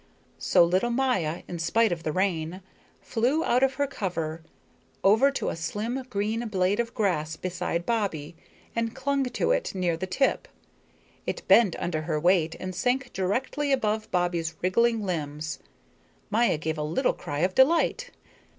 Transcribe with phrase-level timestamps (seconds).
[0.39, 2.63] So little Maya, in spite of the rain,
[3.01, 4.41] flew out of her cover
[5.03, 8.35] over to a slim green blade of grass beside Bobbie,
[8.75, 10.47] and clung to it near the tip.
[11.27, 15.59] It bent under her weight and sank directly above Bobbie's wriggling limbs.
[16.31, 18.09] Maya gave a little cry of delight.